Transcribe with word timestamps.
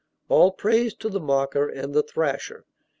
All 0.29 0.51
praise 0.51 0.95
to 0.95 1.09
the 1.09 1.19
mocker 1.19 1.69
and 1.69 1.93
the 1.93 2.01
thrasher! 2.01 2.65